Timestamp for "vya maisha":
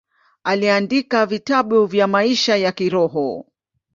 1.85-2.57